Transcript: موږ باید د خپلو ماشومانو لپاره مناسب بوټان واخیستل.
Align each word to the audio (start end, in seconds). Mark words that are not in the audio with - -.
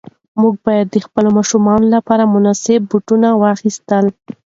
موږ 0.39 0.53
باید 0.65 0.87
د 0.91 0.97
خپلو 1.05 1.29
ماشومانو 1.37 1.85
لپاره 1.95 2.31
مناسب 2.35 2.79
بوټان 2.89 3.23
واخیستل. 3.43 4.05